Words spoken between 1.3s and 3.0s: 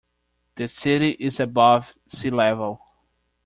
above sea level.